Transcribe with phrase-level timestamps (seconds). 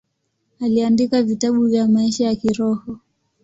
[0.61, 2.99] Aliandika vitabu vya maisha ya kiroho.